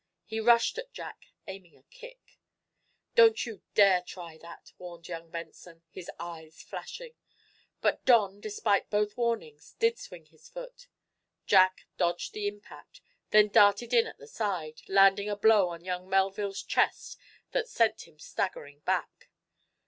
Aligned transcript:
He 0.25 0.39
rushed 0.39 0.79
at 0.79 0.91
Jack, 0.91 1.27
aiming 1.47 1.77
a 1.77 1.83
kick. 1.83 2.17
"Don't 3.13 3.45
you 3.45 3.61
dare 3.75 4.01
try 4.01 4.35
that!" 4.39 4.73
warned 4.79 5.07
young 5.07 5.29
Benson, 5.29 5.83
his 5.91 6.09
eyes 6.17 6.59
flashing. 6.63 7.13
But 7.81 8.03
Don, 8.03 8.39
despite 8.41 8.89
both 8.89 9.15
warnings, 9.15 9.75
did 9.77 9.99
swing 9.99 10.25
his 10.25 10.49
foot. 10.49 10.87
Jack 11.45 11.81
dodged 11.99 12.33
the 12.33 12.47
impact, 12.47 13.01
then 13.29 13.49
darted 13.49 13.93
in 13.93 14.07
at 14.07 14.17
the 14.17 14.25
side, 14.25 14.81
landing 14.87 15.29
a 15.29 15.35
blow 15.35 15.69
on 15.69 15.85
young 15.85 16.09
Melville's 16.09 16.63
chest 16.63 17.19
that 17.51 17.69
sent 17.69 18.07
him 18.07 18.17
staggering 18.17 18.79
back. 18.79 19.29